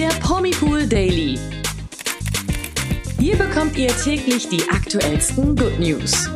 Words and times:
der 0.00 0.08
Promipool 0.20 0.86
Daily. 0.86 1.38
Hier 3.18 3.36
bekommt 3.36 3.76
ihr 3.76 3.94
täglich 3.98 4.48
die 4.48 4.66
aktuellsten 4.70 5.54
Good 5.54 5.78
News. 5.78 6.30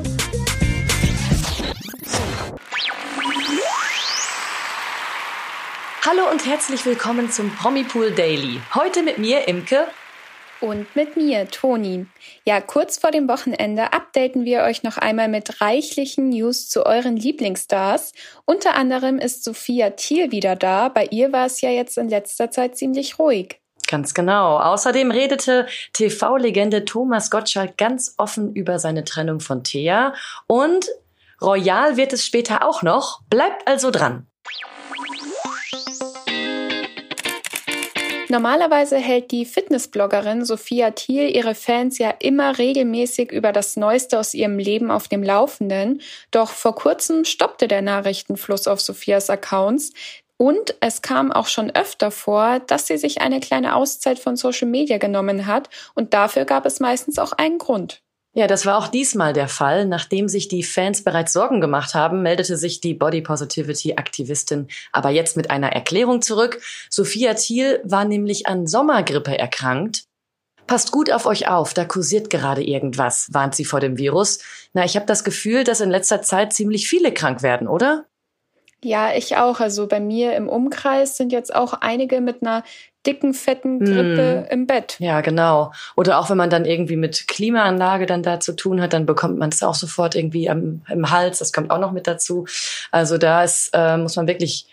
Hallo 6.05 6.31
und 6.31 6.45
herzlich 6.45 6.85
willkommen 6.85 7.31
zum 7.31 7.49
Promipool 7.53 8.11
Daily. 8.11 8.61
Heute 8.75 9.03
mit 9.03 9.17
mir, 9.17 9.49
Imke. 9.49 9.87
Und 10.65 10.97
mit 10.97 11.15
mir, 11.15 11.47
Toni. 11.51 12.07
Ja, 12.47 12.63
kurz 12.63 12.97
vor 12.99 13.11
dem 13.11 13.29
Wochenende 13.29 13.93
updaten 13.93 14.47
wir 14.47 14.63
euch 14.63 14.83
noch 14.83 14.97
einmal 14.97 15.29
mit 15.29 15.61
reichlichen 15.61 16.31
News 16.31 16.71
zu 16.71 16.87
euren 16.87 17.19
Lieblingsstars. 17.19 18.15
Unter 18.47 18.75
anderem 18.75 19.19
ist 19.19 19.45
Sophia 19.45 19.91
Thiel 19.91 20.33
wieder 20.33 20.57
da. 20.57 20.89
Bei 20.89 21.05
ihr 21.11 21.35
war 21.35 21.45
es 21.45 21.61
ja 21.61 21.69
jetzt 21.69 21.99
in 21.99 22.09
letzter 22.09 22.51
Zeit 22.51 22.79
ziemlich 22.79 23.19
ruhig. 23.19 23.61
Ganz 23.89 24.15
genau. 24.15 24.59
Außerdem 24.59 25.11
redete 25.11 25.67
TV-Legende 25.93 26.87
Thomas 26.87 27.31
Gottschalk 27.31 27.77
ganz 27.77 28.15
offen 28.17 28.55
über 28.55 28.79
seine 28.79 29.05
Trennung 29.05 29.41
von 29.41 29.65
Thea. 29.65 30.15
Und 30.47 30.89
royal 31.43 31.99
wird 31.99 32.15
es 32.15 32.25
später 32.25 32.67
auch 32.67 32.81
noch. 32.81 33.21
Bleibt 33.29 33.69
also 33.69 33.91
dran. 33.91 34.29
Normalerweise 38.29 38.97
hält 38.97 39.31
die 39.31 39.45
Fitnessbloggerin 39.45 40.45
Sophia 40.45 40.93
Thiel 40.93 41.35
ihre 41.35 41.55
Fans 41.55 41.99
ja 41.99 42.11
immer 42.21 42.59
regelmäßig 42.59 43.31
über 43.31 43.53
das 43.53 43.77
Neueste 43.77 44.19
aus 44.19 44.35
ihrem 44.35 44.59
Leben 44.59 44.91
auf 44.91 45.09
dem 45.09 45.23
Laufenden. 45.23 46.01
Doch 46.31 46.51
vor 46.51 46.75
kurzem 46.75 47.25
stoppte 47.25 47.69
der 47.69 47.83
Nachrichtenfluss 47.83 48.67
auf 48.67 48.81
Sophias 48.81 49.29
Accounts. 49.29 49.93
Und 50.37 50.75
es 50.81 51.03
kam 51.03 51.33
auch 51.33 51.47
schon 51.47 51.71
öfter 51.71 52.11
vor, 52.11 52.61
dass 52.61 52.87
sie 52.87 52.97
sich 52.97 53.21
eine 53.21 53.41
kleine 53.41 53.77
Auszeit 53.77 54.19
von 54.19 54.37
Social 54.37 54.69
Media 54.69 54.99
genommen 54.99 55.47
hat. 55.47 55.69
Und 55.95 56.15
dafür 56.15 56.45
gab 56.45 56.67
es 56.67 56.81
meistens 56.81 57.19
auch 57.19 57.33
einen 57.33 57.59
Grund. 57.59 58.03
Ja, 58.37 58.49
das 58.49 58.67
war 58.67 58.79
auch 58.79 58.89
diesmal 58.89 59.33
der 59.33 59.47
Fall. 59.47 59.87
Nachdem 59.87 60.29
sich 60.29 60.49
die 60.49 60.65
Fans 60.65 61.05
bereits 61.05 61.33
Sorgen 61.33 61.61
gemacht 61.61 61.95
haben, 61.95 62.23
meldete 62.23 62.57
sich 62.57 62.81
die 62.81 62.93
Body 62.93 63.23
Positivity 63.23 63.95
Aktivistin 63.95 64.67
aber 64.91 65.11
jetzt 65.11 65.37
mit 65.37 65.51
einer 65.51 65.73
Erklärung 65.73 66.21
zurück. 66.21 66.61
Sophia 66.91 67.35
Thiel 67.35 67.81
war 67.85 68.05
nämlich 68.05 68.49
an 68.49 68.67
Sommergrippe 68.67 69.39
erkrankt. 69.39 70.05
Passt 70.67 70.91
gut 70.91 71.13
auf 71.13 71.27
euch 71.27 71.47
auf, 71.47 71.75
da 71.75 71.85
kursiert 71.85 72.31
gerade 72.31 72.65
irgendwas, 72.65 73.29
warnt 73.33 73.55
sie 73.55 73.67
vor 73.67 73.81
dem 73.81 73.99
Virus. 73.99 74.41
Na, 74.73 74.85
ich 74.85 74.97
habe 74.97 75.07
das 75.07 75.23
Gefühl, 75.23 75.63
dass 75.63 75.81
in 75.81 75.91
letzter 75.91 76.23
Zeit 76.23 76.55
ziemlich 76.55 76.89
viele 76.89 77.13
krank 77.13 77.43
werden, 77.43 77.69
oder? 77.69 78.07
Ja, 78.83 79.15
ich 79.15 79.37
auch. 79.37 79.61
Also 79.61 79.87
bei 79.87 80.01
mir 80.01 80.35
im 80.35 80.49
Umkreis 80.49 81.17
sind 81.17 81.33
jetzt 81.33 81.55
auch 81.55 81.75
einige 81.75 82.21
mit 82.21 82.43
einer 82.43 82.65
dicken, 83.07 83.35
fetten 83.35 83.81
Grippe 83.81 84.47
mm. 84.49 84.53
im 84.53 84.67
Bett. 84.67 84.97
Ja, 84.99 85.21
genau. 85.21 85.73
Oder 85.97 86.19
auch 86.19 86.31
wenn 86.31 86.37
man 86.37 86.51
dann 86.51 86.65
irgendwie 86.65 86.97
mit 86.97 87.29
Klimaanlage 87.29 88.07
dann 88.07 88.23
da 88.23 88.41
zu 88.41 88.55
tun 88.55 88.81
hat, 88.81 88.93
dann 88.93 89.07
bekommt 89.07 89.39
man 89.39 89.51
es 89.51 89.63
auch 89.63 89.75
sofort 89.75 90.15
irgendwie 90.15 90.49
am, 90.49 90.83
im 90.89 91.11
Hals. 91.11 91.39
Das 91.39 91.53
kommt 91.53 91.71
auch 91.71 91.79
noch 91.79 91.93
mit 91.93 92.07
dazu. 92.07 92.47
Also 92.91 93.19
da 93.19 93.43
ist, 93.45 93.71
äh, 93.73 93.97
muss 93.97 94.17
man 94.17 94.27
wirklich 94.27 94.67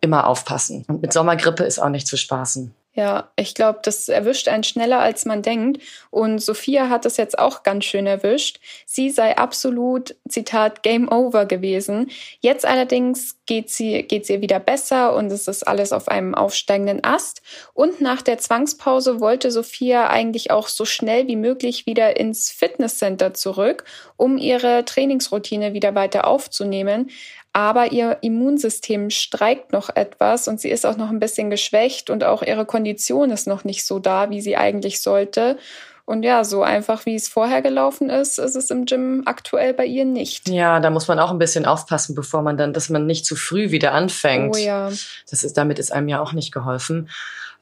immer 0.00 0.26
aufpassen. 0.26 0.84
Und 0.88 1.02
mit 1.02 1.12
Sommergrippe 1.12 1.64
ist 1.64 1.78
auch 1.78 1.88
nicht 1.88 2.06
zu 2.06 2.16
spaßen. 2.16 2.74
Ja, 3.00 3.30
ich 3.34 3.54
glaube, 3.54 3.78
das 3.82 4.10
erwischt 4.10 4.46
einen 4.46 4.62
schneller, 4.62 5.00
als 5.00 5.24
man 5.24 5.40
denkt. 5.40 5.82
Und 6.10 6.38
Sophia 6.38 6.90
hat 6.90 7.06
es 7.06 7.16
jetzt 7.16 7.38
auch 7.38 7.62
ganz 7.62 7.86
schön 7.86 8.06
erwischt. 8.06 8.60
Sie 8.84 9.08
sei 9.08 9.38
absolut, 9.38 10.16
Zitat, 10.28 10.82
Game 10.82 11.10
Over 11.10 11.46
gewesen. 11.46 12.10
Jetzt 12.40 12.66
allerdings 12.66 13.38
geht 13.46 13.70
sie, 13.70 14.02
geht's 14.02 14.28
ihr 14.28 14.42
wieder 14.42 14.60
besser 14.60 15.16
und 15.16 15.32
es 15.32 15.48
ist 15.48 15.66
alles 15.66 15.94
auf 15.94 16.08
einem 16.08 16.34
aufsteigenden 16.34 17.02
Ast. 17.02 17.40
Und 17.72 18.02
nach 18.02 18.20
der 18.20 18.36
Zwangspause 18.36 19.18
wollte 19.18 19.50
Sophia 19.50 20.10
eigentlich 20.10 20.50
auch 20.50 20.68
so 20.68 20.84
schnell 20.84 21.26
wie 21.26 21.36
möglich 21.36 21.86
wieder 21.86 22.20
ins 22.20 22.50
Fitnesscenter 22.50 23.32
zurück, 23.32 23.84
um 24.18 24.36
ihre 24.36 24.84
Trainingsroutine 24.84 25.72
wieder 25.72 25.94
weiter 25.94 26.26
aufzunehmen 26.26 27.08
aber 27.52 27.92
ihr 27.92 28.18
Immunsystem 28.20 29.10
streikt 29.10 29.72
noch 29.72 29.90
etwas 29.94 30.46
und 30.46 30.60
sie 30.60 30.70
ist 30.70 30.86
auch 30.86 30.96
noch 30.96 31.10
ein 31.10 31.18
bisschen 31.18 31.50
geschwächt 31.50 32.10
und 32.10 32.22
auch 32.22 32.42
ihre 32.42 32.64
Kondition 32.64 33.30
ist 33.30 33.46
noch 33.46 33.64
nicht 33.64 33.84
so 33.84 33.98
da, 33.98 34.30
wie 34.30 34.40
sie 34.40 34.56
eigentlich 34.56 35.00
sollte. 35.02 35.58
Und 36.04 36.24
ja, 36.24 36.42
so 36.42 36.64
einfach 36.64 37.06
wie 37.06 37.14
es 37.14 37.28
vorher 37.28 37.62
gelaufen 37.62 38.10
ist, 38.10 38.38
ist 38.38 38.56
es 38.56 38.70
im 38.70 38.84
Gym 38.84 39.22
aktuell 39.26 39.74
bei 39.74 39.86
ihr 39.86 40.04
nicht. 40.04 40.48
Ja, 40.48 40.80
da 40.80 40.90
muss 40.90 41.06
man 41.06 41.20
auch 41.20 41.30
ein 41.30 41.38
bisschen 41.38 41.66
aufpassen, 41.66 42.16
bevor 42.16 42.42
man 42.42 42.56
dann, 42.56 42.72
dass 42.72 42.88
man 42.88 43.06
nicht 43.06 43.24
zu 43.24 43.36
früh 43.36 43.70
wieder 43.70 43.92
anfängt. 43.92 44.56
Oh 44.56 44.58
ja. 44.58 44.90
Das 45.30 45.44
ist, 45.44 45.56
damit 45.56 45.78
ist 45.78 45.92
einem 45.92 46.08
ja 46.08 46.20
auch 46.20 46.32
nicht 46.32 46.52
geholfen. 46.52 47.08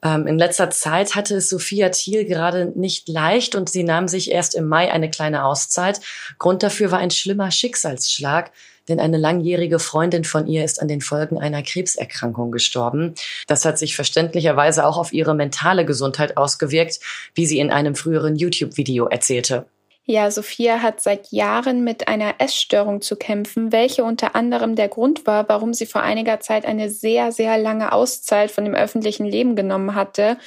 Ähm, 0.02 0.26
in 0.26 0.38
letzter 0.38 0.70
Zeit 0.70 1.14
hatte 1.14 1.36
es 1.36 1.50
Sophia 1.50 1.90
Thiel 1.90 2.24
gerade 2.24 2.72
nicht 2.74 3.08
leicht 3.08 3.54
und 3.54 3.68
sie 3.68 3.82
nahm 3.82 4.08
sich 4.08 4.30
erst 4.30 4.54
im 4.54 4.66
Mai 4.66 4.92
eine 4.92 5.10
kleine 5.10 5.44
Auszeit. 5.44 6.00
Grund 6.38 6.62
dafür 6.62 6.90
war 6.90 7.00
ein 7.00 7.10
schlimmer 7.10 7.50
Schicksalsschlag 7.50 8.50
denn 8.88 9.00
eine 9.00 9.18
langjährige 9.18 9.78
Freundin 9.78 10.24
von 10.24 10.46
ihr 10.46 10.64
ist 10.64 10.80
an 10.80 10.88
den 10.88 11.00
Folgen 11.00 11.38
einer 11.38 11.62
Krebserkrankung 11.62 12.50
gestorben. 12.50 13.14
Das 13.46 13.64
hat 13.64 13.78
sich 13.78 13.94
verständlicherweise 13.96 14.86
auch 14.86 14.98
auf 14.98 15.12
ihre 15.12 15.34
mentale 15.34 15.84
Gesundheit 15.84 16.36
ausgewirkt, 16.36 17.00
wie 17.34 17.46
sie 17.46 17.58
in 17.58 17.70
einem 17.70 17.94
früheren 17.94 18.36
YouTube-Video 18.36 19.06
erzählte. 19.06 19.66
Ja, 20.10 20.30
Sophia 20.30 20.80
hat 20.80 21.02
seit 21.02 21.32
Jahren 21.32 21.84
mit 21.84 22.08
einer 22.08 22.36
Essstörung 22.38 23.02
zu 23.02 23.14
kämpfen, 23.14 23.72
welche 23.72 24.04
unter 24.04 24.34
anderem 24.34 24.74
der 24.74 24.88
Grund 24.88 25.26
war, 25.26 25.46
warum 25.50 25.74
sie 25.74 25.84
vor 25.84 26.00
einiger 26.00 26.40
Zeit 26.40 26.64
eine 26.64 26.88
sehr, 26.88 27.30
sehr 27.30 27.58
lange 27.58 27.92
Auszeit 27.92 28.50
von 28.50 28.64
dem 28.64 28.74
öffentlichen 28.74 29.26
Leben 29.26 29.54
genommen 29.54 29.94
hatte 29.94 30.38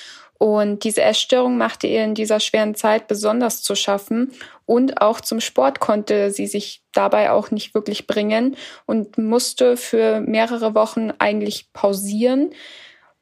und 0.41 0.85
diese 0.85 1.03
Essstörung 1.03 1.59
machte 1.59 1.85
ihr 1.85 2.03
in 2.03 2.16
dieser 2.16 2.40
schweren 2.40 2.74
Zeit 2.74 3.07
besonders 3.07 3.62
zu 3.62 3.75
schaffen. 3.75 4.31
Und 4.66 5.00
auch 5.00 5.22
zum 5.22 5.40
Sport 5.40 5.79
konnte 5.79 6.31
sie 6.31 6.47
sich 6.47 6.81
dabei 6.94 7.29
auch 7.29 7.52
nicht 7.52 7.75
wirklich 7.75 8.07
bringen 8.07 8.57
und 8.88 9.19
musste 9.19 9.78
für 9.78 10.19
mehrere 10.19 10.74
Wochen 10.74 11.12
eigentlich 11.19 11.72
pausieren. 11.74 12.56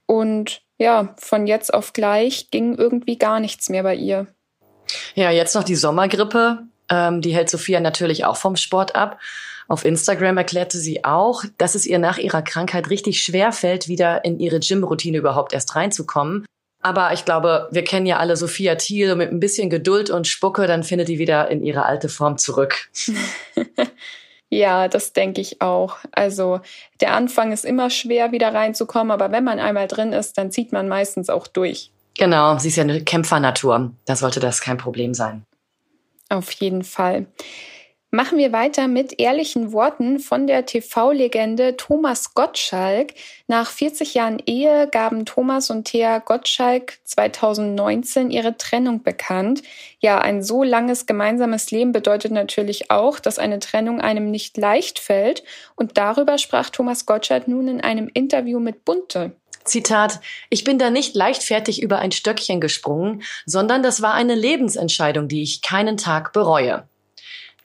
Und 0.06 0.62
ja, 0.78 1.13
von 1.18 1.46
jetzt 1.46 1.74
auf 1.74 1.91
gleich 1.91 2.52
ging 2.52 2.75
irgendwie 2.75 3.18
gar 3.18 3.41
nichts 3.41 3.68
mehr 3.68 3.84
bei 3.84 3.96
ihr. 3.96 4.28
Ja, 5.13 5.29
jetzt 5.29 5.56
noch 5.56 5.66
die 5.66 5.75
Sommergrippe. 5.75 6.59
Ähm, 6.90 7.19
die 7.19 7.35
hält 7.35 7.50
Sophia 7.50 7.81
natürlich 7.81 8.24
auch 8.24 8.38
vom 8.38 8.56
Sport 8.56 8.96
ab. 8.96 9.19
Auf 9.68 9.84
Instagram 9.84 10.38
erklärte 10.38 10.78
sie 10.78 11.03
auch, 11.03 11.44
dass 11.58 11.75
es 11.75 11.85
ihr 11.85 12.00
nach 12.00 12.18
ihrer 12.18 12.44
Krankheit 12.44 12.90
richtig 12.90 13.22
schwer 13.22 13.52
fällt, 13.52 13.90
wieder 13.90 14.24
in 14.24 14.40
ihre 14.40 14.62
Gym-Routine 14.62 15.18
überhaupt 15.18 15.52
erst 15.52 15.75
reinzukommen. 15.75 16.46
Aber 16.81 17.12
ich 17.13 17.25
glaube, 17.25 17.67
wir 17.72 17.84
kennen 17.84 18.06
ja 18.06 18.17
alle 18.17 18.38
Sophia 18.38 18.75
Thiel 18.75 19.16
mit 19.16 19.31
ein 19.31 19.40
bisschen 19.40 19.69
Geduld 19.69 20.09
und 20.09 20.28
Spucke, 20.28 20.66
dann 20.66 20.84
findet 20.84 21.09
die 21.09 21.19
wieder 21.19 21.50
in 21.50 21.62
ihre 21.63 21.85
alte 21.85 22.07
Form 22.07 22.38
zurück. 22.38 22.90
ja, 24.50 24.88
das 24.88 25.12
denke 25.12 25.41
ich 25.41 25.62
auch. 25.62 25.97
Also 26.12 26.62
der 27.01 27.13
Anfang 27.13 27.51
ist 27.51 27.66
immer 27.66 27.90
schwer, 27.90 28.31
wieder 28.31 28.53
reinzukommen, 28.53 29.12
aber 29.12 29.31
wenn 29.31 29.44
man 29.44 29.59
einmal 29.59 29.88
drin 29.88 30.13
ist, 30.13 30.38
dann 30.38 30.51
zieht 30.51 30.72
man 30.72 30.88
meistens 30.88 31.29
auch 31.29 31.47
durch. 31.47 31.91
Genau, 32.17 32.57
sie 32.57 32.69
ist 32.69 32.78
ja 32.78 32.84
eine 32.84 33.03
Kämpfernatur. 33.03 33.91
Da 34.06 34.16
sollte 34.16 34.40
das 34.40 34.61
kein 34.61 34.78
Problem 34.78 35.13
sein. 35.13 35.44
Auf 36.29 36.51
jeden 36.51 36.84
Fall. 36.84 37.25
Machen 38.12 38.40
wir 38.40 38.52
weiter 38.52 38.88
mit 38.88 39.20
ehrlichen 39.20 39.72
Worten 39.72 40.18
von 40.18 40.47
der 40.47 40.66
TV-Legende 40.66 41.78
Thomas 41.78 42.34
Gottschalk. 42.34 43.14
Nach 43.46 43.70
40 43.70 44.16
Jahren 44.16 44.42
Ehe 44.47 44.88
gaben 44.88 45.25
Thomas 45.25 45.70
und 45.70 45.84
Thea 45.84 46.18
Gottschalk 46.18 46.97
2019 47.03 48.31
ihre 48.31 48.58
Trennung 48.58 49.03
bekannt. 49.03 49.62
Ja, 50.00 50.18
ein 50.18 50.42
so 50.42 50.64
langes 50.64 51.06
gemeinsames 51.06 51.70
Leben 51.70 51.92
bedeutet 51.92 52.31
natürlich 52.31 52.90
auch, 52.90 53.20
dass 53.20 53.38
eine 53.38 53.59
Trennung 53.59 54.02
einem 54.02 54.31
nicht 54.31 54.58
leicht 54.58 54.97
fällt. 54.97 55.44
Und 55.76 56.00
darüber 56.00 56.40
sprach 56.40 56.72
Thomas 56.72 57.06
Gottschalk 57.06 57.47
nun 57.47 57.68
in 57.68 57.80
einem 57.80 58.09
Interview 58.12 58.59
mit 58.59 58.86
Bunte. 58.86 59.34
Zitat, 59.66 60.20
ich 60.50 60.64
bin 60.64 60.79
da 60.79 60.90
nicht 60.90 61.14
leichtfertig 61.14 61.79
über 61.79 62.00
ein 62.00 62.11
Stöckchen 62.11 62.59
gesprungen, 62.59 63.22
sondern 63.46 63.84
das 63.84 64.02
war 64.02 64.16
eine 64.16 64.34
Lebensentscheidung, 64.34 65.28
die 65.28 65.44
ich 65.44 65.61
keinen 65.61 65.97
Tag 65.97 66.34
bereue. 66.34 66.89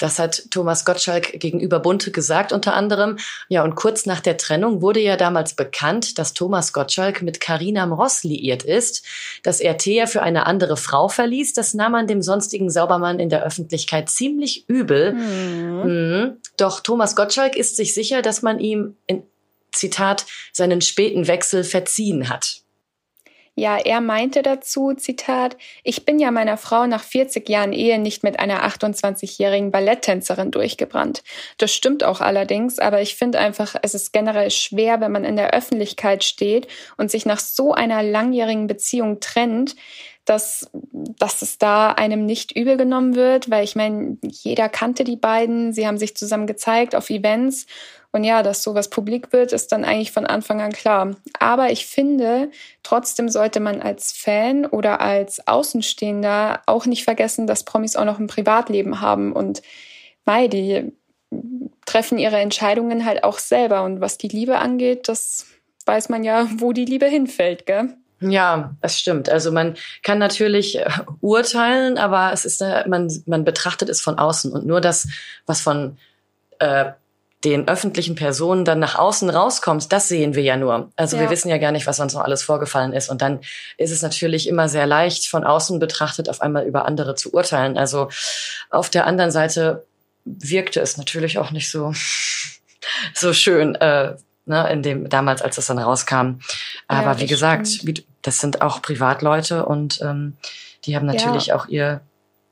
Das 0.05 0.19
hat 0.19 0.51
Thomas 0.51 0.85
Gottschalk 0.85 1.41
gegenüber 1.41 1.81
Bunte 1.81 2.11
gesagt 2.11 2.53
unter 2.53 2.75
anderem. 2.75 3.17
Ja, 3.49 3.65
und 3.65 3.75
kurz 3.75 4.05
nach 4.05 4.21
der 4.21 4.37
Trennung 4.37 4.83
wurde 4.83 5.01
ja 5.01 5.17
damals 5.17 5.55
bekannt, 5.55 6.19
dass 6.19 6.35
Thomas 6.35 6.75
Gottschalk 6.75 7.23
mit 7.23 7.41
Carina 7.41 7.87
Mross 7.87 8.23
liiert 8.23 8.65
ist. 8.65 9.03
Dass 9.45 9.61
er 9.61 9.79
Thea 9.79 10.07
für 10.07 10.21
eine 10.21 10.45
andere 10.45 10.77
Frau 10.77 11.09
verließ, 11.09 11.55
das 11.55 11.73
nahm 11.73 11.93
man 11.93 12.07
dem 12.07 12.21
sonstigen 12.21 12.69
Saubermann 12.69 13.19
in 13.19 13.31
der 13.31 13.45
Öffentlichkeit 13.45 14.11
ziemlich 14.11 14.69
übel. 14.69 15.15
Mhm. 15.15 15.85
Mhm. 15.85 16.37
Doch 16.59 16.81
Thomas 16.81 17.17
Gottschalk 17.17 17.57
ist 17.57 17.77
sich 17.77 17.95
sicher, 17.95 18.21
dass 18.21 18.43
man 18.43 18.59
ihm 18.59 18.99
in 19.07 19.23
Zitat 19.73 20.27
seinen 20.53 20.83
späten 20.83 21.29
Wechsel 21.29 21.65
verziehen 21.65 22.29
hat. 22.29 22.64
Ja, 23.57 23.77
er 23.77 24.01
meinte 24.01 24.43
dazu, 24.43 24.95
Zitat, 24.95 25.57
ich 25.85 26.05
bin 26.05 26.19
ja 26.19 26.33
meiner 26.33 26.57
Frau 26.57 26.89
nach 26.89 27.05
40 27.05 27.49
Jahren 27.49 27.73
Ehe 27.73 28.01
nicht 28.01 28.25
mit 28.25 28.41
einer 28.41 28.67
28-jährigen 28.67 29.71
Balletttänzerin 29.71 30.51
durchgebrannt. 30.51 31.23
Das 31.59 31.73
stimmt 31.73 32.03
auch 32.03 32.21
allerdings, 32.21 32.81
aber 32.81 33.01
ich 33.01 33.15
finde 33.15 33.39
einfach, 33.39 33.77
es 33.83 33.95
ist 33.95 34.13
generell 34.13 34.51
schwer, 34.51 35.01
wenn 35.01 35.13
man 35.13 35.25
in 35.25 35.37
der 35.37 35.55
Öffentlichkeit 35.55 36.25
steht 36.25 36.67
und 36.97 37.13
sich 37.13 37.27
nach 37.27 37.39
so 37.39 37.73
einer 37.73 38.03
langjährigen 38.03 38.67
Beziehung 38.67 39.21
trennt, 39.21 39.77
dass, 40.25 40.71
dass 40.93 41.43
es 41.43 41.59
da 41.59 41.93
einem 41.93 42.27
nicht 42.27 42.57
übel 42.57 42.77
genommen 42.77 43.15
wird, 43.15 43.51
weil 43.51 43.63
ich 43.63 43.77
meine, 43.77 44.17
jeder 44.23 44.69
kannte 44.69 45.05
die 45.05 45.17
beiden, 45.17 45.73
sie 45.73 45.87
haben 45.87 45.99
sich 45.99 46.17
zusammen 46.17 46.47
gezeigt 46.47 46.97
auf 46.97 47.11
Events 47.11 47.67
und 48.15 48.23
ja, 48.23 48.45
dass 48.45 48.63
sowas 48.63 48.91
publik 48.91 49.33
wird, 49.33 49.53
ist 49.53 49.73
dann 49.73 49.85
eigentlich 49.85 50.13
von 50.13 50.25
Anfang 50.25 50.61
an 50.63 50.71
klar. 50.71 51.17
Aber 51.41 51.73
ich 51.73 51.87
finde, 51.87 52.49
trotzdem 52.85 53.29
sollte 53.29 53.59
man 53.59 53.83
als 53.83 54.13
Fan 54.13 54.67
oder 54.67 55.01
als 55.01 55.49
Außenstehender 55.49 56.63
auch 56.67 56.87
nicht 56.87 57.03
vergessen, 57.03 57.49
dass 57.49 57.65
Promis 57.65 57.97
auch 57.97 58.05
noch 58.05 58.21
ein 58.21 58.29
Privatleben 58.29 59.01
haben 59.01 59.33
und 59.33 59.63
mei, 60.25 60.47
die 60.47 60.93
treffen 61.87 62.19
ihre 62.19 62.37
Entscheidungen 62.37 63.05
halt 63.05 63.25
auch 63.25 63.41
selber. 63.41 63.83
Und 63.83 64.01
was 64.01 64.17
die 64.17 64.29
Liebe 64.29 64.59
angeht, 64.59 65.09
das 65.09 65.47
weiß 65.85 66.09
man 66.09 66.23
ja, 66.23 66.47
wo 66.59 66.73
die 66.73 66.85
Liebe 66.85 67.07
hinfällt, 67.07 67.67
gell? 67.67 67.97
Ja, 68.21 68.77
das 68.81 68.97
stimmt. 68.97 69.29
Also 69.29 69.51
man 69.51 69.75
kann 70.05 70.19
natürlich 70.19 70.79
äh, 70.79 70.89
urteilen, 71.21 71.99
aber 71.99 72.33
es 72.33 72.45
ist 72.45 72.63
äh, 72.63 72.87
man 72.87 73.11
man 73.27 73.45
betrachtet 73.45 73.89
es 73.89 74.01
von 74.01 74.21
außen 74.21 74.53
und 74.53 74.65
nur 74.67 74.81
das, 74.81 75.09
was 75.47 75.61
von 75.61 75.99
äh, 76.61 76.93
den 77.45 77.69
öffentlichen 77.69 78.15
Personen 78.15 78.65
dann 78.65 78.79
nach 78.79 78.97
außen 78.97 79.29
rauskommt, 79.29 79.93
das 79.93 80.09
sehen 80.09 80.35
wir 80.35 80.43
ja 80.43 80.57
nur. 80.57 80.91
Also 80.97 81.17
ja. 81.17 81.23
wir 81.23 81.31
wissen 81.31 81.49
ja 81.49 81.59
gar 81.59 81.73
nicht, 81.73 81.87
was 81.87 81.99
sonst 81.99 82.15
noch 82.15 82.23
alles 82.23 82.43
vorgefallen 82.43 82.93
ist. 82.93 83.11
Und 83.11 83.21
dann 83.23 83.41
ist 83.77 83.91
es 83.91 84.03
natürlich 84.03 84.49
immer 84.49 84.69
sehr 84.69 84.87
leicht, 84.87 85.27
von 85.27 85.45
außen 85.45 85.79
betrachtet 85.79 86.29
auf 86.29 86.41
einmal 86.41 86.65
über 86.65 86.87
andere 86.87 87.15
zu 87.15 87.33
urteilen. 87.33 87.77
Also 87.77 88.09
auf 88.71 88.89
der 88.89 89.07
anderen 89.07 89.31
Seite 89.31 89.85
wirkte 90.25 90.81
es 90.81 90.97
natürlich 90.97 91.39
auch 91.39 91.51
nicht 91.51 91.71
so, 91.71 91.93
so 93.15 93.33
schön, 93.33 93.75
äh, 93.75 94.15
ne, 94.47 94.71
in 94.71 94.83
dem, 94.83 95.09
damals, 95.09 95.43
als 95.43 95.59
es 95.59 95.67
dann 95.67 95.79
rauskam. 95.79 96.41
Aber 96.89 97.13
ja, 97.13 97.21
wie 97.21 97.27
gesagt, 97.27 97.69
wie, 97.83 98.05
das 98.23 98.41
sind 98.41 98.63
auch 98.63 98.81
Privatleute 98.81 99.67
und 99.67 100.01
ähm, 100.01 100.37
die 100.85 100.97
haben 100.97 101.07
natürlich 101.07 101.47
ja. 101.47 101.57
auch 101.57 101.67
ihr 101.69 102.01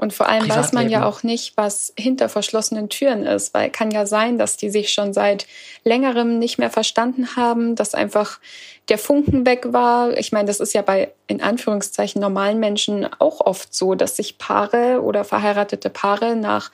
und 0.02 0.12
vor 0.12 0.28
allem 0.28 0.48
weiß 0.48 0.72
man 0.72 0.90
ja 0.90 1.06
auch 1.06 1.22
nicht, 1.22 1.56
was 1.56 1.92
hinter 1.96 2.28
verschlossenen 2.28 2.88
Türen 2.88 3.24
ist, 3.24 3.54
weil 3.54 3.70
kann 3.70 3.92
ja 3.92 4.04
sein, 4.04 4.36
dass 4.36 4.56
die 4.56 4.68
sich 4.68 4.92
schon 4.92 5.12
seit 5.12 5.46
längerem 5.84 6.40
nicht 6.40 6.58
mehr 6.58 6.70
verstanden 6.70 7.36
haben, 7.36 7.76
dass 7.76 7.94
einfach 7.94 8.40
der 8.88 8.98
Funken 8.98 9.46
weg 9.46 9.72
war. 9.72 10.18
Ich 10.18 10.32
meine, 10.32 10.46
das 10.46 10.58
ist 10.58 10.74
ja 10.74 10.82
bei 10.82 11.12
in 11.28 11.40
Anführungszeichen 11.40 12.20
normalen 12.20 12.58
Menschen 12.58 13.08
auch 13.20 13.40
oft 13.40 13.72
so, 13.72 13.94
dass 13.94 14.16
sich 14.16 14.38
Paare 14.38 15.02
oder 15.02 15.22
verheiratete 15.24 15.88
Paare 15.88 16.34
nach 16.34 16.72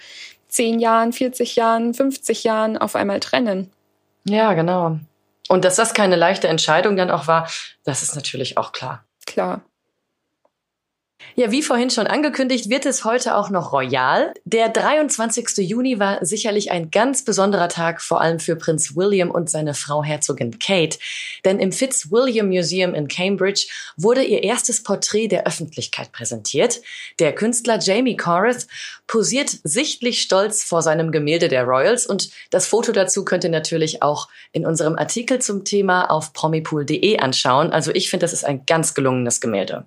10 0.49 0.81
Jahren, 0.81 1.13
40 1.13 1.55
Jahren, 1.55 1.93
50 1.93 2.45
Jahren 2.45 2.79
auf 2.79 2.97
einmal 2.97 3.21
trennen. 3.21 3.71
Ja, 4.25 4.55
genau. 4.55 5.01
Und 5.51 5.67
dass 5.67 5.77
das 5.77 5.93
keine 5.93 6.17
leichte 6.17 6.49
Entscheidung 6.49 6.97
dann 6.97 7.11
auch 7.11 7.27
war, 7.27 7.47
das 7.85 8.03
ist 8.03 8.15
natürlich 8.15 8.57
auch 8.57 8.73
klar. 8.73 9.05
Klar. 9.27 9.61
Ja, 11.39 11.53
wie 11.53 11.63
vorhin 11.63 11.89
schon 11.89 12.09
angekündigt, 12.09 12.69
wird 12.69 12.85
es 12.85 13.05
heute 13.05 13.37
auch 13.37 13.49
noch 13.49 13.73
royal. 13.73 14.35
Der 14.45 14.69
23. 14.71 15.59
Juni 15.59 16.01
war 16.01 16.27
sicherlich 16.27 16.73
ein 16.73 16.91
ganz 16.91 17.25
besonderer 17.25 17.69
Tag, 17.69 18.03
vor 18.03 18.21
allem 18.21 18.41
für 18.41 18.57
Prinz 18.57 18.97
William 18.97 19.31
und 19.31 19.49
seine 19.49 19.75
Frau 19.75 20.03
Herzogin 20.03 20.59
Kate. 20.59 20.99
Denn 21.45 21.61
im 21.61 21.71
Fitzwilliam 21.71 22.49
Museum 22.49 22.93
in 22.93 23.07
Cambridge 23.07 23.69
wurde 23.97 24.25
ihr 24.25 24.43
erstes 24.43 24.83
Porträt 24.83 25.29
der 25.29 25.47
Öffentlichkeit 25.47 26.11
präsentiert. 26.11 26.81
Der 27.21 27.33
Künstler 27.33 27.79
Jamie 27.79 28.17
Corrith 28.17 28.67
posiert 29.07 29.51
sichtlich 29.63 30.23
stolz 30.23 30.65
vor 30.65 30.83
seinem 30.83 31.13
Gemälde 31.13 31.47
der 31.47 31.63
Royals 31.63 32.05
und 32.05 32.31
das 32.51 32.67
Foto 32.67 32.91
dazu 32.91 33.25
könnt 33.25 33.45
ihr 33.45 33.51
natürlich 33.51 34.03
auch 34.03 34.27
in 34.51 34.67
unserem 34.67 34.97
Artikel 34.97 35.41
zum 35.41 35.65
Thema 35.65 36.11
auf 36.11 36.33
promipool.de 36.33 37.21
anschauen. 37.21 37.71
Also 37.71 37.93
ich 37.93 38.11
finde, 38.11 38.25
das 38.25 38.33
ist 38.33 38.45
ein 38.45 38.67
ganz 38.67 38.95
gelungenes 38.95 39.41
Gemälde. 39.41 39.87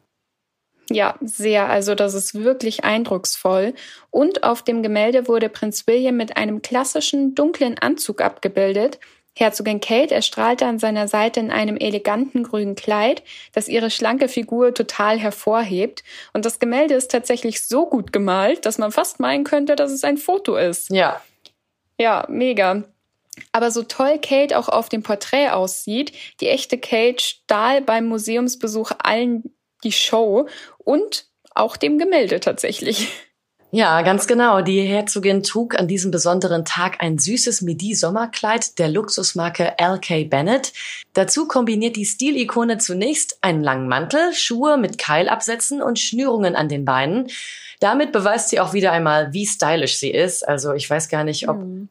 Ja, 0.93 1.15
sehr. 1.21 1.69
Also 1.69 1.95
das 1.95 2.13
ist 2.13 2.33
wirklich 2.35 2.83
eindrucksvoll. 2.83 3.73
Und 4.09 4.43
auf 4.43 4.63
dem 4.63 4.83
Gemälde 4.83 5.27
wurde 5.27 5.49
Prinz 5.49 5.87
William 5.87 6.17
mit 6.17 6.37
einem 6.37 6.61
klassischen 6.61 7.35
dunklen 7.35 7.77
Anzug 7.77 8.21
abgebildet. 8.21 8.99
Herzogin 9.33 9.79
Kate 9.79 10.13
erstrahlte 10.13 10.65
an 10.65 10.77
seiner 10.77 11.07
Seite 11.07 11.39
in 11.39 11.51
einem 11.51 11.77
eleganten 11.77 12.43
grünen 12.43 12.75
Kleid, 12.75 13.23
das 13.53 13.69
ihre 13.69 13.89
schlanke 13.89 14.27
Figur 14.27 14.73
total 14.73 15.17
hervorhebt. 15.17 16.03
Und 16.33 16.45
das 16.45 16.59
Gemälde 16.59 16.95
ist 16.95 17.11
tatsächlich 17.11 17.65
so 17.65 17.85
gut 17.85 18.11
gemalt, 18.11 18.65
dass 18.65 18.77
man 18.77 18.91
fast 18.91 19.19
meinen 19.21 19.45
könnte, 19.45 19.75
dass 19.77 19.91
es 19.91 20.03
ein 20.03 20.17
Foto 20.17 20.57
ist. 20.57 20.89
Ja. 20.89 21.21
Ja, 21.97 22.25
mega. 22.27 22.83
Aber 23.53 23.71
so 23.71 23.83
toll 23.83 24.19
Kate 24.19 24.57
auch 24.57 24.67
auf 24.67 24.89
dem 24.89 25.03
Porträt 25.03 25.49
aussieht, 25.49 26.11
die 26.41 26.49
echte 26.49 26.77
Kate 26.77 27.23
stahl 27.23 27.81
beim 27.81 28.07
Museumsbesuch 28.07 28.91
allen 29.01 29.55
die 29.83 29.91
Show 29.91 30.47
und 30.83 31.25
auch 31.53 31.77
dem 31.77 31.97
Gemälde 31.97 32.39
tatsächlich. 32.39 33.09
Ja, 33.73 34.01
ganz 34.01 34.27
genau. 34.27 34.59
Die 34.61 34.81
Herzogin 34.81 35.43
trug 35.43 35.79
an 35.79 35.87
diesem 35.87 36.11
besonderen 36.11 36.65
Tag 36.65 36.97
ein 36.99 37.17
süßes 37.17 37.61
Midi-Sommerkleid 37.61 38.77
der 38.79 38.89
Luxusmarke 38.89 39.75
LK 39.79 40.29
Bennett. 40.29 40.73
Dazu 41.13 41.47
kombiniert 41.47 41.95
die 41.95 42.05
Stilikone 42.05 42.79
zunächst 42.79 43.37
einen 43.41 43.63
langen 43.63 43.87
Mantel, 43.87 44.33
Schuhe 44.33 44.77
mit 44.77 44.97
Keilabsätzen 44.97 45.81
und 45.81 45.99
Schnürungen 45.99 46.57
an 46.57 46.67
den 46.67 46.83
Beinen. 46.83 47.27
Damit 47.79 48.11
beweist 48.11 48.49
sie 48.49 48.59
auch 48.59 48.73
wieder 48.73 48.91
einmal, 48.91 49.31
wie 49.31 49.45
stylisch 49.45 49.97
sie 49.97 50.11
ist. 50.11 50.45
Also 50.45 50.73
ich 50.73 50.89
weiß 50.89 51.07
gar 51.07 51.23
nicht, 51.23 51.47
ob 51.47 51.59
mhm. 51.59 51.87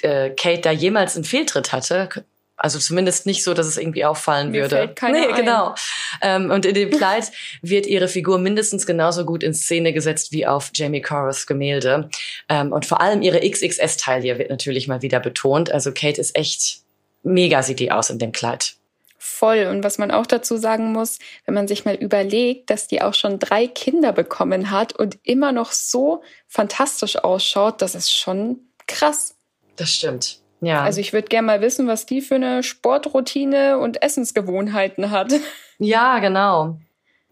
Kate 0.00 0.60
da 0.62 0.70
jemals 0.70 1.16
einen 1.16 1.24
Fehltritt 1.24 1.72
hatte. 1.72 2.08
Also 2.56 2.78
zumindest 2.78 3.26
nicht 3.26 3.44
so, 3.44 3.52
dass 3.52 3.66
es 3.66 3.76
irgendwie 3.76 4.04
auffallen 4.04 4.50
Mir 4.50 4.62
würde. 4.62 4.94
Fällt 4.98 5.12
nee, 5.12 5.26
ein. 5.26 5.34
genau. 5.34 5.74
Ähm, 6.22 6.50
und 6.50 6.64
in 6.64 6.74
dem 6.74 6.90
Kleid 6.96 7.30
wird 7.62 7.86
ihre 7.86 8.08
Figur 8.08 8.38
mindestens 8.38 8.86
genauso 8.86 9.24
gut 9.24 9.42
in 9.42 9.52
Szene 9.52 9.92
gesetzt 9.92 10.32
wie 10.32 10.46
auf 10.46 10.70
Jamie 10.74 11.02
Corriths 11.02 11.46
Gemälde. 11.46 12.08
Ähm, 12.48 12.72
und 12.72 12.86
vor 12.86 13.00
allem 13.00 13.22
ihre 13.22 13.40
XXS-Taille 13.40 14.38
wird 14.38 14.50
natürlich 14.50 14.88
mal 14.88 15.02
wieder 15.02 15.20
betont. 15.20 15.70
Also 15.70 15.92
Kate 15.92 16.20
ist 16.20 16.36
echt 16.36 16.80
mega 17.22 17.62
sieht 17.62 17.80
die 17.80 17.92
aus 17.92 18.08
in 18.08 18.18
dem 18.18 18.32
Kleid. 18.32 18.74
Voll. 19.18 19.66
Und 19.66 19.82
was 19.82 19.98
man 19.98 20.10
auch 20.10 20.26
dazu 20.26 20.56
sagen 20.56 20.92
muss, 20.92 21.18
wenn 21.44 21.54
man 21.54 21.68
sich 21.68 21.84
mal 21.84 21.94
überlegt, 21.94 22.70
dass 22.70 22.86
die 22.86 23.02
auch 23.02 23.14
schon 23.14 23.38
drei 23.38 23.66
Kinder 23.66 24.12
bekommen 24.12 24.70
hat 24.70 24.94
und 24.94 25.18
immer 25.24 25.52
noch 25.52 25.72
so 25.72 26.22
fantastisch 26.46 27.16
ausschaut, 27.16 27.82
das 27.82 27.94
ist 27.94 28.12
schon 28.12 28.60
krass. 28.86 29.34
Das 29.74 29.90
stimmt. 29.90 30.40
Ja. 30.60 30.82
Also 30.82 31.00
ich 31.00 31.12
würde 31.12 31.28
gerne 31.28 31.46
mal 31.46 31.60
wissen, 31.60 31.86
was 31.86 32.06
die 32.06 32.20
für 32.20 32.36
eine 32.36 32.62
Sportroutine 32.62 33.78
und 33.78 34.02
Essensgewohnheiten 34.02 35.10
hat. 35.10 35.32
Ja, 35.78 36.20
genau. 36.20 36.78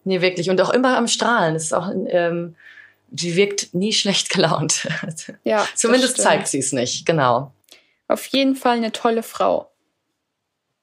Nee, 0.04 0.20
wirklich. 0.20 0.50
Und 0.50 0.60
auch 0.60 0.68
immer 0.68 0.99
am 0.99 1.08
Strahlen. 1.08 1.54
Das 1.54 1.62
ist 1.62 1.72
auch, 1.72 1.90
ähm, 2.08 2.56
die 3.08 3.37
wirkt 3.37 3.72
nie 3.72 3.94
schlecht 3.94 4.28
gelaunt. 4.28 4.87
Ja. 5.44 5.66
Zumindest 5.75 6.18
zeigt 6.18 6.49
sie 6.49 6.58
es 6.58 6.72
nicht, 6.75 7.06
genau. 7.06 7.52
Auf 8.06 8.26
jeden 8.26 8.54
Fall 8.54 8.76
eine 8.76 8.92
tolle 8.92 9.22
Frau. 9.22 9.70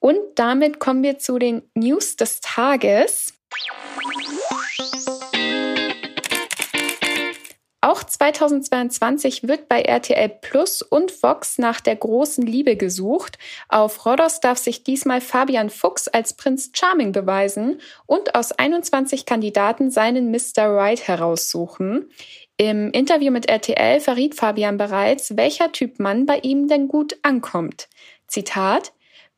Und 0.00 0.18
damit 0.34 0.80
kommen 0.80 1.04
wir 1.04 1.20
zu 1.20 1.38
den 1.38 1.62
News 1.74 2.16
des 2.16 2.40
Tages. 2.40 3.34
Auch 7.84 8.04
2022 8.04 9.48
wird 9.48 9.68
bei 9.68 9.82
RTL 9.82 10.28
Plus 10.28 10.82
und 10.82 11.20
Vox 11.20 11.58
nach 11.58 11.80
der 11.80 11.96
großen 11.96 12.46
Liebe 12.46 12.76
gesucht. 12.76 13.38
Auf 13.68 14.06
Rodos 14.06 14.38
darf 14.38 14.58
sich 14.58 14.84
diesmal 14.84 15.20
Fabian 15.20 15.68
Fuchs 15.68 16.06
als 16.06 16.34
Prinz 16.34 16.70
Charming 16.74 17.10
beweisen 17.10 17.80
und 18.06 18.36
aus 18.36 18.52
21 18.52 19.26
Kandidaten 19.26 19.90
seinen 19.90 20.30
Mr. 20.30 20.68
Right 20.68 21.08
heraussuchen. 21.08 22.08
Im 22.56 22.92
Interview 22.92 23.32
mit 23.32 23.48
RTL 23.48 23.98
verriet 23.98 24.36
Fabian 24.36 24.76
bereits, 24.76 25.36
welcher 25.36 25.72
Typ 25.72 25.98
Mann 25.98 26.24
bei 26.24 26.38
ihm 26.38 26.68
denn 26.68 26.86
gut 26.86 27.16
ankommt. 27.22 27.88
Zitat 28.28 28.92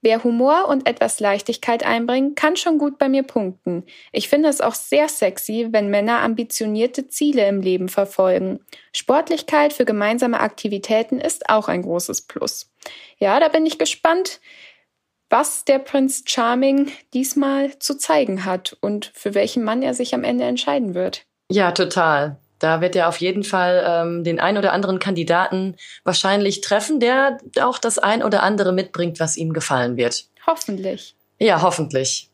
Wer 0.05 0.23
Humor 0.23 0.69
und 0.69 0.87
etwas 0.87 1.19
Leichtigkeit 1.19 1.83
einbringt, 1.83 2.37
kann 2.37 2.57
schon 2.57 2.77
gut 2.77 2.99
bei 2.99 3.09
mir 3.09 3.23
punkten. 3.23 3.85
Ich 4.13 4.29
finde 4.29 4.51
es 4.51 4.61
auch 4.61 4.75
sehr 4.75 5.09
sexy, 5.09 5.69
wenn 5.71 5.89
Männer 5.89 6.21
ambitionierte 6.21 7.09
Ziele 7.09 7.49
im 7.49 7.63
Leben 7.63 7.89
verfolgen. 7.89 8.61
Sportlichkeit 8.93 9.73
für 9.73 9.87
gemeinsame 9.87 10.41
Aktivitäten 10.41 11.23
ist 11.23 11.49
auch 11.49 11.69
ein 11.69 11.81
großes 11.81 12.21
Plus. 12.21 12.71
Ja, 13.17 13.41
da 13.41 13.49
bin 13.49 13.65
ich 13.65 13.79
gespannt, 13.79 14.41
was 15.31 15.65
der 15.65 15.79
Prinz 15.79 16.25
Charming 16.27 16.93
diesmal 17.15 17.79
zu 17.79 17.97
zeigen 17.97 18.45
hat 18.45 18.77
und 18.83 19.11
für 19.15 19.35
welchen 19.35 19.65
Mann 19.65 19.81
er 19.81 19.95
sich 19.95 20.15
am 20.15 20.23
Ende 20.23 20.45
entscheiden 20.45 20.93
wird. 20.93 21.25
Ja, 21.51 21.73
total. 21.73 22.37
Da 22.64 22.80
wird 22.80 22.97
er 22.97 23.09
auf 23.11 23.18
jeden 23.18 23.44
Fall 23.44 23.85
ähm, 23.87 24.25
den 24.25 24.40
ein 24.40 24.56
oder 24.56 24.73
anderen 24.73 24.99
Kandidaten 24.99 25.76
wahrscheinlich 26.02 26.62
treffen, 26.62 26.99
der 26.99 27.37
auch 27.61 27.76
das 27.76 27.99
ein 27.99 28.23
oder 28.23 28.42
andere 28.42 28.73
mitbringt, 28.73 29.21
was 29.21 29.37
ihm 29.37 29.52
gefallen 29.52 29.99
wird. 29.99 30.25
Hoffentlich. 30.47 31.14
Ja, 31.38 31.61
hoffentlich. 31.61 32.30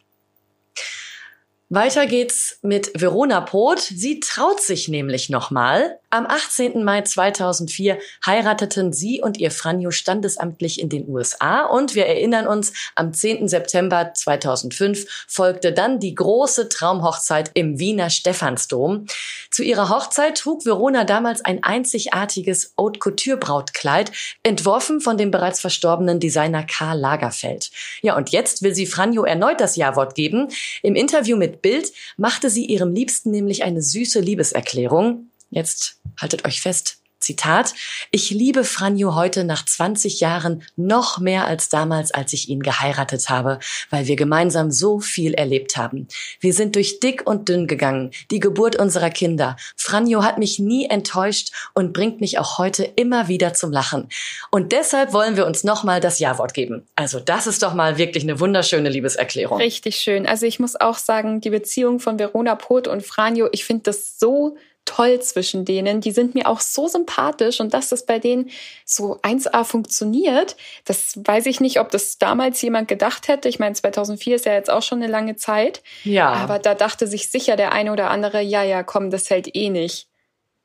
Weiter 1.68 2.06
geht's 2.06 2.60
mit 2.62 2.92
Verona 2.94 3.40
Poth. 3.40 3.80
Sie 3.80 4.20
traut 4.20 4.60
sich 4.60 4.86
nämlich 4.86 5.30
nochmal. 5.30 5.98
Am 6.12 6.26
18. 6.26 6.82
Mai 6.82 7.02
2004 7.02 7.96
heirateten 8.26 8.92
sie 8.92 9.22
und 9.22 9.38
ihr 9.38 9.52
Franjo 9.52 9.92
standesamtlich 9.92 10.80
in 10.80 10.88
den 10.88 11.08
USA 11.08 11.66
und 11.66 11.94
wir 11.94 12.06
erinnern 12.06 12.48
uns, 12.48 12.72
am 12.96 13.14
10. 13.14 13.46
September 13.46 14.12
2005 14.12 15.26
folgte 15.28 15.72
dann 15.72 16.00
die 16.00 16.16
große 16.16 16.68
Traumhochzeit 16.68 17.52
im 17.54 17.78
Wiener 17.78 18.10
Stephansdom. 18.10 19.06
Zu 19.52 19.62
ihrer 19.62 19.88
Hochzeit 19.88 20.36
trug 20.36 20.66
Verona 20.66 21.04
damals 21.04 21.44
ein 21.44 21.62
einzigartiges 21.62 22.74
Haute 22.76 22.98
Couture 22.98 23.36
Brautkleid, 23.36 24.10
entworfen 24.42 25.00
von 25.00 25.16
dem 25.16 25.30
bereits 25.30 25.60
verstorbenen 25.60 26.18
Designer 26.18 26.64
Karl 26.64 26.98
Lagerfeld. 26.98 27.70
Ja, 28.02 28.16
und 28.16 28.30
jetzt 28.30 28.62
will 28.62 28.74
sie 28.74 28.86
Franjo 28.86 29.22
erneut 29.22 29.60
das 29.60 29.76
Ja-Wort 29.76 30.16
geben. 30.16 30.48
Im 30.82 30.96
Interview 30.96 31.36
mit 31.36 31.62
Bild 31.62 31.92
machte 32.16 32.50
sie 32.50 32.64
ihrem 32.64 32.92
Liebsten 32.92 33.30
nämlich 33.30 33.62
eine 33.62 33.80
süße 33.80 34.18
Liebeserklärung. 34.18 35.30
Jetzt 35.50 36.00
haltet 36.16 36.44
euch 36.44 36.60
fest, 36.60 37.00
Zitat, 37.20 37.74
ich 38.10 38.30
liebe 38.30 38.64
Franjo 38.64 39.14
heute 39.14 39.44
nach 39.44 39.64
20 39.64 40.20
Jahren 40.20 40.62
noch 40.76 41.18
mehr 41.18 41.46
als 41.46 41.68
damals, 41.68 42.12
als 42.12 42.32
ich 42.32 42.48
ihn 42.48 42.62
geheiratet 42.62 43.28
habe, 43.28 43.58
weil 43.90 44.06
wir 44.06 44.16
gemeinsam 44.16 44.70
so 44.70 45.00
viel 45.00 45.34
erlebt 45.34 45.76
haben. 45.76 46.08
Wir 46.40 46.54
sind 46.54 46.76
durch 46.76 46.98
dick 46.98 47.26
und 47.26 47.50
dünn 47.50 47.66
gegangen, 47.66 48.10
die 48.30 48.40
Geburt 48.40 48.76
unserer 48.76 49.10
Kinder. 49.10 49.56
Franjo 49.76 50.24
hat 50.24 50.38
mich 50.38 50.58
nie 50.58 50.86
enttäuscht 50.86 51.52
und 51.74 51.92
bringt 51.92 52.22
mich 52.22 52.38
auch 52.38 52.56
heute 52.56 52.84
immer 52.84 53.28
wieder 53.28 53.52
zum 53.52 53.70
Lachen. 53.70 54.08
Und 54.50 54.72
deshalb 54.72 55.12
wollen 55.12 55.36
wir 55.36 55.46
uns 55.46 55.62
nochmal 55.62 56.00
das 56.00 56.20
Ja-Wort 56.20 56.54
geben. 56.54 56.86
Also 56.96 57.20
das 57.20 57.46
ist 57.46 57.62
doch 57.62 57.74
mal 57.74 57.98
wirklich 57.98 58.24
eine 58.24 58.40
wunderschöne 58.40 58.88
Liebeserklärung. 58.88 59.58
Richtig 59.58 59.96
schön. 59.96 60.26
Also 60.26 60.46
ich 60.46 60.58
muss 60.58 60.74
auch 60.74 60.96
sagen, 60.96 61.42
die 61.42 61.50
Beziehung 61.50 62.00
von 62.00 62.18
Verona 62.18 62.54
Poth 62.54 62.88
und 62.88 63.02
Franjo, 63.02 63.48
ich 63.52 63.66
finde 63.66 63.82
das 63.84 64.18
so 64.18 64.56
toll 64.90 65.20
zwischen 65.20 65.64
denen. 65.64 66.00
Die 66.00 66.10
sind 66.10 66.34
mir 66.34 66.48
auch 66.48 66.60
so 66.60 66.88
sympathisch 66.88 67.60
und 67.60 67.72
dass 67.72 67.90
das 67.90 68.06
bei 68.06 68.18
denen 68.18 68.50
so 68.84 69.20
1A 69.20 69.62
funktioniert, 69.64 70.56
das 70.84 71.18
weiß 71.24 71.46
ich 71.46 71.60
nicht, 71.60 71.78
ob 71.78 71.90
das 71.90 72.18
damals 72.18 72.60
jemand 72.60 72.88
gedacht 72.88 73.28
hätte. 73.28 73.48
Ich 73.48 73.60
meine, 73.60 73.74
2004 73.74 74.36
ist 74.36 74.46
ja 74.46 74.52
jetzt 74.52 74.70
auch 74.70 74.82
schon 74.82 75.00
eine 75.00 75.10
lange 75.10 75.36
Zeit. 75.36 75.82
Ja. 76.02 76.30
Aber 76.32 76.58
da 76.58 76.74
dachte 76.74 77.06
sich 77.06 77.30
sicher 77.30 77.54
der 77.54 77.72
eine 77.72 77.92
oder 77.92 78.10
andere, 78.10 78.40
ja, 78.40 78.64
ja, 78.64 78.82
komm, 78.82 79.10
das 79.10 79.30
hält 79.30 79.54
eh 79.54 79.70
nicht. 79.70 80.08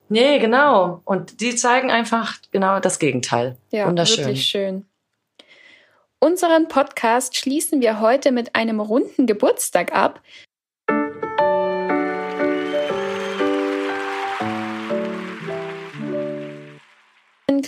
Nee, 0.09 0.39
genau. 0.39 1.01
Und 1.05 1.41
die 1.41 1.55
zeigen 1.55 1.91
einfach 1.91 2.35
genau 2.51 2.79
das 2.79 2.97
Gegenteil. 2.97 3.57
Ja, 3.71 3.87
Wunderschön. 3.87 4.25
wirklich 4.25 4.45
schön. 4.45 4.85
Unseren 6.19 6.67
Podcast 6.67 7.35
schließen 7.35 7.81
wir 7.81 7.99
heute 7.99 8.31
mit 8.31 8.55
einem 8.55 8.79
runden 8.79 9.27
Geburtstag 9.27 9.93
ab. 9.93 10.21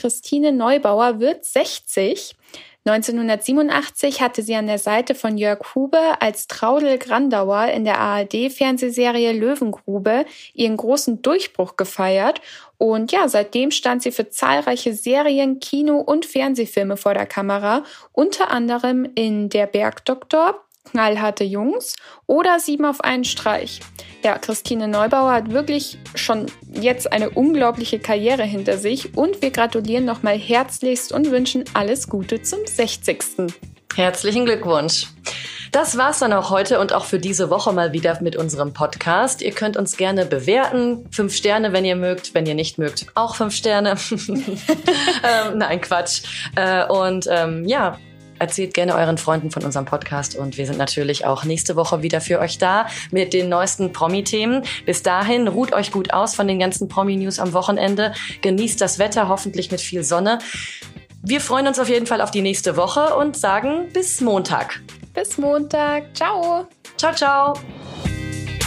Christine 0.07 0.53
Neubauer 0.53 1.19
wird 1.19 1.43
60. 1.43 2.33
1987 2.85 4.21
hatte 4.21 4.41
sie 4.41 4.55
an 4.55 4.67
der 4.67 4.79
Seite 4.79 5.15
von 5.15 5.37
Jörg 5.37 5.75
Hube 5.75 5.99
als 6.21 6.47
Traudel 6.47 6.97
Grandauer 6.97 7.65
in 7.65 7.83
der 7.83 7.99
ARD-Fernsehserie 7.99 9.33
Löwengrube 9.33 10.25
ihren 10.53 10.77
großen 10.77 11.21
Durchbruch 11.21 11.75
gefeiert. 11.75 12.39
Und 12.77 13.11
ja, 13.11 13.27
seitdem 13.27 13.71
stand 13.71 14.01
sie 14.01 14.13
für 14.13 14.29
zahlreiche 14.29 14.93
Serien, 14.93 15.59
Kino- 15.59 15.99
und 15.99 16.25
Fernsehfilme 16.25 16.95
vor 16.95 17.13
der 17.13 17.25
Kamera, 17.25 17.83
unter 18.13 18.49
anderem 18.49 19.09
in 19.15 19.49
Der 19.49 19.67
Bergdoktor, 19.67 20.63
knallharte 20.89 21.43
Jungs 21.43 21.95
oder 22.25 22.59
sieben 22.59 22.85
auf 22.85 23.01
einen 23.01 23.23
Streich. 23.23 23.79
Ja, 24.23 24.37
Christine 24.37 24.87
Neubauer 24.87 25.31
hat 25.31 25.51
wirklich 25.51 25.97
schon 26.15 26.47
jetzt 26.73 27.11
eine 27.11 27.29
unglaubliche 27.29 27.99
Karriere 27.99 28.43
hinter 28.43 28.77
sich 28.77 29.15
und 29.15 29.41
wir 29.41 29.51
gratulieren 29.51 30.05
nochmal 30.05 30.37
herzlichst 30.37 31.11
und 31.11 31.31
wünschen 31.31 31.63
alles 31.73 32.09
Gute 32.09 32.41
zum 32.41 32.59
60. 32.65 33.53
Herzlichen 33.95 34.45
Glückwunsch. 34.45 35.07
Das 35.71 35.97
war's 35.97 36.19
dann 36.19 36.33
auch 36.33 36.49
heute 36.49 36.79
und 36.79 36.93
auch 36.93 37.05
für 37.05 37.19
diese 37.19 37.49
Woche 37.49 37.73
mal 37.73 37.93
wieder 37.93 38.21
mit 38.21 38.35
unserem 38.35 38.73
Podcast. 38.73 39.41
Ihr 39.41 39.51
könnt 39.51 39.75
uns 39.75 39.97
gerne 39.97 40.25
bewerten. 40.25 41.05
Fünf 41.11 41.35
Sterne, 41.35 41.73
wenn 41.73 41.83
ihr 41.83 41.95
mögt. 41.95 42.33
Wenn 42.33 42.45
ihr 42.45 42.55
nicht 42.55 42.77
mögt, 42.77 43.07
auch 43.15 43.35
fünf 43.35 43.53
Sterne. 43.53 43.95
ähm, 44.29 45.57
nein, 45.57 45.81
Quatsch. 45.81 46.23
Äh, 46.55 46.85
und 46.87 47.27
ähm, 47.29 47.65
ja, 47.65 47.97
Erzählt 48.39 48.73
gerne 48.73 48.95
euren 48.95 49.17
Freunden 49.17 49.51
von 49.51 49.63
unserem 49.63 49.85
Podcast 49.85 50.35
und 50.35 50.57
wir 50.57 50.65
sind 50.65 50.77
natürlich 50.77 51.25
auch 51.25 51.43
nächste 51.43 51.75
Woche 51.75 52.01
wieder 52.01 52.21
für 52.21 52.39
euch 52.39 52.57
da 52.57 52.87
mit 53.11 53.33
den 53.33 53.49
neuesten 53.49 53.93
Promi-Themen. 53.93 54.63
Bis 54.85 55.03
dahin 55.03 55.47
ruht 55.47 55.73
euch 55.73 55.91
gut 55.91 56.13
aus 56.13 56.35
von 56.35 56.47
den 56.47 56.59
ganzen 56.59 56.87
Promi-News 56.87 57.39
am 57.39 57.53
Wochenende. 57.53 58.13
Genießt 58.41 58.79
das 58.79 58.99
Wetter, 58.99 59.27
hoffentlich 59.27 59.71
mit 59.71 59.81
viel 59.81 60.03
Sonne. 60.03 60.39
Wir 61.23 61.41
freuen 61.41 61.67
uns 61.67 61.79
auf 61.79 61.89
jeden 61.89 62.05
Fall 62.05 62.21
auf 62.21 62.31
die 62.31 62.41
nächste 62.41 62.77
Woche 62.77 63.15
und 63.15 63.35
sagen 63.35 63.89
bis 63.91 64.21
Montag. 64.21 64.81
Bis 65.13 65.37
Montag. 65.37 66.15
Ciao. 66.15 66.67
Ciao, 66.95 67.13
ciao. 67.13 67.53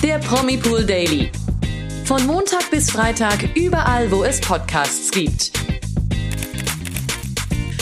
Der 0.03 0.19
Promi 0.19 0.57
Pool 0.57 0.85
Daily. 0.85 1.31
Von 2.05 2.27
Montag 2.27 2.71
bis 2.71 2.91
Freitag 2.91 3.55
überall, 3.55 4.11
wo 4.11 4.25
es 4.25 4.41
Podcasts 4.41 5.11
gibt. 5.13 5.60